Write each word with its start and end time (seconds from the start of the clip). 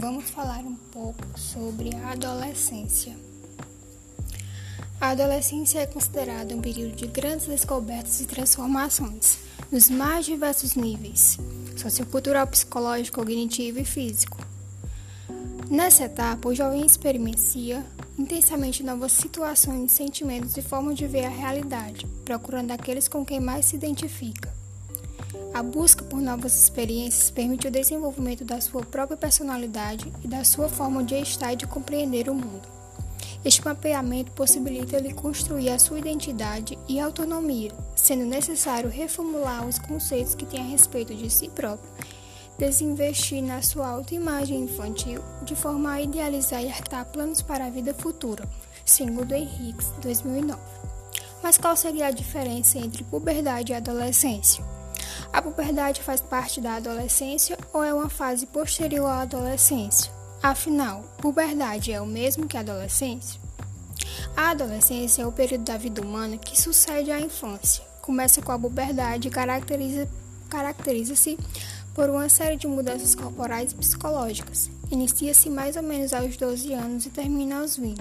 vamos 0.00 0.30
falar 0.30 0.60
um 0.60 0.74
pouco 0.74 1.22
sobre 1.38 1.94
a 1.94 2.12
adolescência. 2.12 3.14
A 4.98 5.10
adolescência 5.10 5.80
é 5.80 5.86
considerada 5.86 6.54
um 6.54 6.60
período 6.60 6.96
de 6.96 7.06
grandes 7.06 7.46
descobertas 7.46 8.20
e 8.20 8.26
transformações, 8.26 9.38
nos 9.70 9.90
mais 9.90 10.24
diversos 10.24 10.74
níveis 10.74 11.38
sociocultural, 11.76 12.46
psicológico, 12.46 13.18
cognitivo 13.18 13.78
e 13.78 13.84
físico. 13.84 14.38
Nessa 15.70 16.04
etapa, 16.04 16.48
o 16.48 16.54
jovem 16.54 16.84
experiencia 16.84 17.84
intensamente 18.18 18.82
novas 18.82 19.12
situações, 19.12 19.92
sentimentos 19.92 20.56
e 20.56 20.62
formas 20.62 20.96
de 20.96 21.06
ver 21.06 21.24
a 21.24 21.30
realidade, 21.30 22.06
procurando 22.24 22.70
aqueles 22.70 23.06
com 23.06 23.24
quem 23.24 23.40
mais 23.40 23.66
se 23.66 23.76
identifica. 23.76 24.59
A 25.52 25.62
busca 25.62 26.04
por 26.04 26.20
novas 26.20 26.54
experiências 26.62 27.30
permite 27.30 27.66
o 27.66 27.70
desenvolvimento 27.70 28.44
da 28.44 28.60
sua 28.60 28.82
própria 28.82 29.16
personalidade 29.16 30.10
e 30.24 30.28
da 30.28 30.44
sua 30.44 30.68
forma 30.68 31.02
de 31.02 31.16
estar 31.16 31.52
e 31.52 31.56
de 31.56 31.66
compreender 31.66 32.28
o 32.28 32.34
mundo. 32.34 32.80
Este 33.44 33.64
mapeamento 33.64 34.32
possibilita-lhe 34.32 35.14
construir 35.14 35.70
a 35.70 35.78
sua 35.78 35.98
identidade 35.98 36.78
e 36.86 37.00
autonomia, 37.00 37.72
sendo 37.96 38.24
necessário 38.24 38.90
reformular 38.90 39.66
os 39.66 39.78
conceitos 39.78 40.34
que 40.34 40.44
tem 40.44 40.60
a 40.60 40.64
respeito 40.64 41.14
de 41.14 41.30
si 41.30 41.48
próprio, 41.48 41.90
desinvestir 42.58 43.42
na 43.42 43.62
sua 43.62 43.88
autoimagem 43.88 44.60
infantil, 44.60 45.22
de 45.42 45.56
forma 45.56 45.92
a 45.92 46.02
idealizar 46.02 46.62
e 46.62 46.68
arquitar 46.68 47.06
planos 47.06 47.40
para 47.40 47.64
a 47.64 47.70
vida 47.70 47.94
futura, 47.94 48.46
segundo 48.84 49.32
Henriques, 49.32 49.88
2009. 50.02 50.60
Mas 51.42 51.56
qual 51.56 51.74
seria 51.74 52.08
a 52.08 52.10
diferença 52.10 52.78
entre 52.78 53.02
puberdade 53.04 53.72
e 53.72 53.74
adolescência? 53.74 54.62
A 55.32 55.40
puberdade 55.40 56.02
faz 56.02 56.20
parte 56.20 56.60
da 56.60 56.74
adolescência 56.74 57.56
ou 57.72 57.84
é 57.84 57.94
uma 57.94 58.08
fase 58.08 58.46
posterior 58.46 59.06
à 59.06 59.20
adolescência? 59.20 60.12
Afinal, 60.42 61.04
puberdade 61.18 61.92
é 61.92 62.00
o 62.00 62.06
mesmo 62.06 62.48
que 62.48 62.56
adolescência? 62.56 63.40
A 64.36 64.50
adolescência 64.50 65.22
é 65.22 65.26
o 65.26 65.32
período 65.32 65.64
da 65.64 65.76
vida 65.76 66.02
humana 66.02 66.36
que 66.36 66.60
sucede 66.60 67.12
à 67.12 67.20
infância. 67.20 67.84
Começa 68.02 68.42
com 68.42 68.50
a 68.50 68.58
puberdade 68.58 69.28
e 69.28 69.30
caracteriza-se 69.30 70.08
caracteriza 70.48 71.14
por 71.94 72.10
uma 72.10 72.28
série 72.28 72.56
de 72.56 72.66
mudanças 72.66 73.14
corporais 73.14 73.70
e 73.70 73.76
psicológicas. 73.76 74.68
Inicia-se 74.90 75.48
mais 75.48 75.76
ou 75.76 75.84
menos 75.84 76.12
aos 76.12 76.36
12 76.36 76.74
anos 76.74 77.06
e 77.06 77.10
termina 77.10 77.60
aos 77.60 77.76
20. 77.76 78.00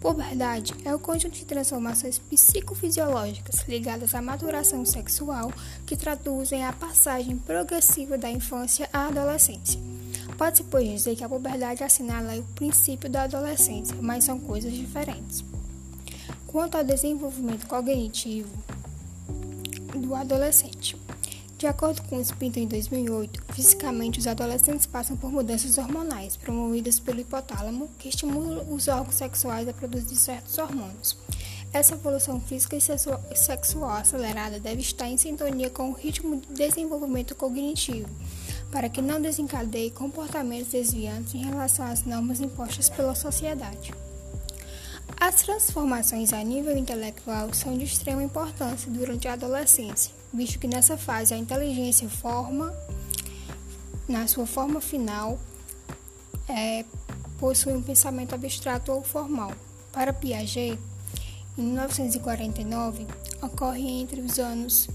Puberdade 0.00 0.74
é 0.86 0.94
o 0.94 0.98
conjunto 0.98 1.34
de 1.34 1.44
transformações 1.44 2.18
psicofisiológicas 2.18 3.68
ligadas 3.68 4.14
à 4.14 4.22
maturação 4.22 4.86
sexual 4.86 5.52
que 5.84 5.94
traduzem 5.94 6.64
a 6.64 6.72
passagem 6.72 7.36
progressiva 7.36 8.16
da 8.16 8.30
infância 8.30 8.88
à 8.90 9.08
adolescência. 9.08 9.78
Pode-se, 10.38 10.64
pois, 10.64 10.88
dizer 10.88 11.14
que 11.14 11.22
a 11.22 11.28
puberdade 11.28 11.84
assinala 11.84 12.34
o 12.34 12.44
princípio 12.54 13.10
da 13.10 13.24
adolescência, 13.24 13.94
mas 14.00 14.24
são 14.24 14.40
coisas 14.40 14.72
diferentes. 14.72 15.44
Quanto 16.46 16.76
ao 16.76 16.82
desenvolvimento 16.82 17.66
cognitivo 17.66 18.48
do 19.94 20.14
adolescente, 20.14 20.96
de 21.60 21.66
acordo 21.66 22.00
com 22.04 22.16
o 22.16 22.24
Spinton 22.24 22.60
em 22.60 22.66
2008, 22.66 23.42
fisicamente 23.52 24.18
os 24.18 24.26
adolescentes 24.26 24.86
passam 24.86 25.14
por 25.14 25.30
mudanças 25.30 25.76
hormonais 25.76 26.34
promovidas 26.34 26.98
pelo 26.98 27.20
hipotálamo, 27.20 27.90
que 27.98 28.08
estimulam 28.08 28.64
os 28.72 28.88
órgãos 28.88 29.16
sexuais 29.16 29.68
a 29.68 29.72
produzir 29.74 30.16
certos 30.16 30.56
hormônios. 30.56 31.18
Essa 31.70 31.92
evolução 31.92 32.40
física 32.40 32.78
e 32.78 33.36
sexual 33.36 33.90
acelerada 33.90 34.58
deve 34.58 34.80
estar 34.80 35.06
em 35.06 35.18
sintonia 35.18 35.68
com 35.68 35.90
o 35.90 35.92
ritmo 35.92 36.40
de 36.40 36.54
desenvolvimento 36.54 37.34
cognitivo, 37.34 38.08
para 38.72 38.88
que 38.88 39.02
não 39.02 39.20
desencadeie 39.20 39.90
comportamentos 39.90 40.72
desviantes 40.72 41.34
em 41.34 41.44
relação 41.44 41.84
às 41.84 42.06
normas 42.06 42.40
impostas 42.40 42.88
pela 42.88 43.14
sociedade. 43.14 43.92
As 45.18 45.42
transformações 45.42 46.32
a 46.32 46.42
nível 46.42 46.76
intelectual 46.76 47.52
são 47.54 47.76
de 47.76 47.84
extrema 47.84 48.22
importância 48.22 48.90
durante 48.90 49.28
a 49.28 49.32
adolescência, 49.32 50.12
visto 50.32 50.58
que 50.58 50.66
nessa 50.66 50.96
fase 50.96 51.34
a 51.34 51.38
inteligência 51.38 52.08
forma, 52.08 52.74
na 54.08 54.26
sua 54.26 54.46
forma 54.46 54.80
final, 54.80 55.38
é, 56.48 56.84
possui 57.38 57.72
um 57.72 57.82
pensamento 57.82 58.34
abstrato 58.34 58.92
ou 58.92 59.02
formal. 59.02 59.52
Para 59.92 60.12
Piaget, 60.12 60.78
em 61.58 61.62
1949, 61.62 63.06
ocorre 63.42 63.88
entre 63.88 64.20
os 64.20 64.38
anos 64.38 64.88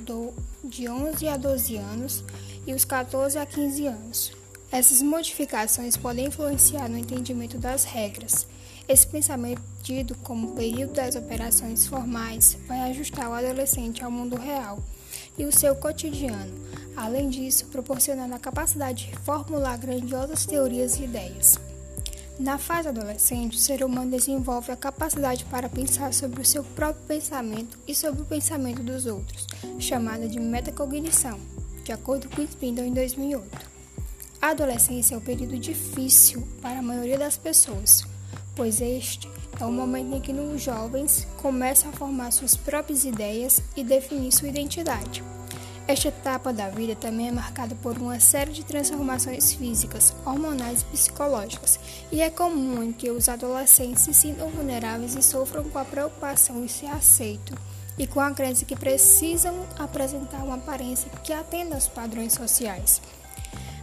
do, 0.00 0.32
de 0.62 0.88
11 0.88 1.28
a 1.28 1.36
12 1.36 1.76
anos 1.76 2.24
e 2.66 2.72
os 2.72 2.84
14 2.84 3.38
a 3.38 3.46
15 3.46 3.86
anos. 3.86 4.32
Essas 4.72 5.02
modificações 5.02 5.96
podem 5.96 6.26
influenciar 6.26 6.88
no 6.88 6.98
entendimento 6.98 7.58
das 7.58 7.84
regras. 7.84 8.46
Esse 8.86 9.06
pensamento, 9.06 9.62
tido 9.82 10.14
como 10.16 10.54
período 10.54 10.92
das 10.92 11.16
operações 11.16 11.86
formais, 11.86 12.58
vai 12.66 12.90
ajustar 12.90 13.30
o 13.30 13.32
adolescente 13.32 14.04
ao 14.04 14.10
mundo 14.10 14.36
real 14.36 14.78
e 15.38 15.44
o 15.46 15.52
seu 15.52 15.74
cotidiano, 15.74 16.52
além 16.94 17.30
disso, 17.30 17.66
proporcionando 17.66 18.34
a 18.34 18.38
capacidade 18.38 19.06
de 19.06 19.16
formular 19.20 19.78
grandiosas 19.78 20.44
teorias 20.44 20.98
e 20.98 21.04
ideias. 21.04 21.58
Na 22.38 22.58
fase 22.58 22.88
adolescente, 22.88 23.56
o 23.56 23.60
ser 23.60 23.82
humano 23.82 24.10
desenvolve 24.10 24.70
a 24.70 24.76
capacidade 24.76 25.46
para 25.46 25.68
pensar 25.68 26.12
sobre 26.12 26.42
o 26.42 26.44
seu 26.44 26.62
próprio 26.62 27.06
pensamento 27.06 27.78
e 27.88 27.94
sobre 27.94 28.20
o 28.20 28.26
pensamento 28.26 28.82
dos 28.82 29.06
outros, 29.06 29.46
chamada 29.78 30.28
de 30.28 30.38
metacognição, 30.38 31.40
de 31.84 31.92
acordo 31.92 32.28
com 32.28 32.42
Spindle 32.42 32.84
em 32.84 32.92
2008. 32.92 33.74
A 34.42 34.48
adolescência 34.48 35.14
é 35.14 35.18
um 35.18 35.22
período 35.22 35.56
difícil 35.56 36.46
para 36.60 36.80
a 36.80 36.82
maioria 36.82 37.16
das 37.16 37.38
pessoas, 37.38 38.04
pois 38.54 38.80
este 38.80 39.28
é 39.60 39.64
o 39.64 39.72
momento 39.72 40.16
em 40.16 40.20
que 40.20 40.32
os 40.32 40.62
jovens 40.62 41.26
começam 41.40 41.90
a 41.90 41.92
formar 41.92 42.30
suas 42.32 42.56
próprias 42.56 43.04
ideias 43.04 43.62
e 43.76 43.84
definir 43.84 44.32
sua 44.32 44.48
identidade. 44.48 45.22
Esta 45.86 46.08
etapa 46.08 46.50
da 46.50 46.70
vida 46.70 46.96
também 46.96 47.28
é 47.28 47.32
marcada 47.32 47.74
por 47.82 47.98
uma 47.98 48.18
série 48.18 48.52
de 48.52 48.64
transformações 48.64 49.52
físicas, 49.52 50.14
hormonais 50.24 50.80
e 50.80 50.84
psicológicas, 50.86 51.78
e 52.10 52.22
é 52.22 52.30
comum 52.30 52.90
que 52.90 53.10
os 53.10 53.28
adolescentes 53.28 54.02
se 54.02 54.14
sintam 54.14 54.48
vulneráveis 54.48 55.14
e 55.14 55.22
sofram 55.22 55.64
com 55.64 55.78
a 55.78 55.84
preocupação 55.84 56.64
em 56.64 56.68
ser 56.68 56.86
aceito 56.86 57.54
e 57.98 58.06
com 58.06 58.18
a 58.18 58.30
crença 58.30 58.64
que 58.64 58.74
precisam 58.74 59.54
apresentar 59.78 60.42
uma 60.42 60.56
aparência 60.56 61.10
que 61.22 61.34
atenda 61.34 61.74
aos 61.74 61.86
padrões 61.86 62.32
sociais. 62.32 63.02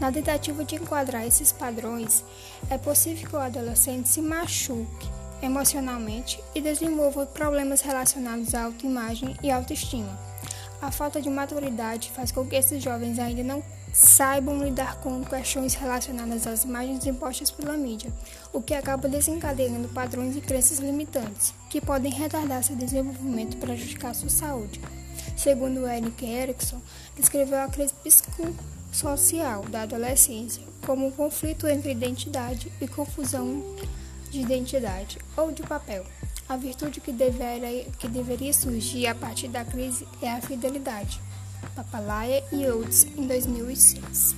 Na 0.00 0.10
tentativa 0.10 0.64
de 0.64 0.74
enquadrar 0.74 1.26
esses 1.26 1.52
padrões, 1.52 2.24
é 2.68 2.76
possível 2.76 3.28
que 3.28 3.36
o 3.36 3.38
adolescente 3.38 4.08
se 4.08 4.20
machuque 4.20 5.08
emocionalmente 5.44 6.42
e 6.54 6.60
desenvolva 6.60 7.26
problemas 7.26 7.80
relacionados 7.80 8.54
à 8.54 8.64
autoimagem 8.64 9.36
e 9.42 9.50
autoestima. 9.50 10.18
A 10.80 10.90
falta 10.90 11.20
de 11.20 11.30
maturidade 11.30 12.10
faz 12.10 12.32
com 12.32 12.46
que 12.46 12.56
esses 12.56 12.82
jovens 12.82 13.18
ainda 13.18 13.42
não 13.42 13.62
saibam 13.92 14.62
lidar 14.62 14.96
com 14.96 15.24
questões 15.24 15.74
relacionadas 15.74 16.46
às 16.46 16.64
imagens 16.64 17.06
impostas 17.06 17.50
pela 17.50 17.76
mídia, 17.76 18.12
o 18.52 18.60
que 18.60 18.74
acaba 18.74 19.08
desencadeando 19.08 19.88
padrões 19.88 20.36
e 20.36 20.40
crenças 20.40 20.78
limitantes, 20.78 21.54
que 21.70 21.80
podem 21.80 22.12
retardar 22.12 22.62
seu 22.64 22.74
desenvolvimento 22.74 23.54
e 23.54 23.60
prejudicar 23.60 24.14
sua 24.14 24.28
saúde. 24.28 24.80
Segundo 25.36 25.86
Eric 25.86 26.24
Erickson, 26.24 26.80
descreveu 27.16 27.60
a 27.60 27.68
crise 27.68 27.94
psicológica 28.02 28.73
social 28.94 29.64
da 29.64 29.82
adolescência, 29.82 30.62
como 30.86 31.06
um 31.06 31.10
conflito 31.10 31.66
entre 31.66 31.90
identidade 31.90 32.70
e 32.80 32.86
confusão 32.86 33.62
de 34.30 34.40
identidade 34.40 35.18
ou 35.36 35.50
de 35.50 35.62
papel. 35.62 36.06
A 36.48 36.56
virtude 36.56 37.00
que 37.00 37.12
deveria, 37.12 37.84
que 37.98 38.06
deveria 38.06 38.52
surgir 38.52 39.06
a 39.06 39.14
partir 39.14 39.48
da 39.48 39.64
crise 39.64 40.06
é 40.22 40.30
a 40.30 40.40
fidelidade. 40.40 41.20
Papalaya 41.74 42.44
e 42.52 42.66
Oates, 42.66 43.04
em 43.16 43.26
2006. 43.26 44.36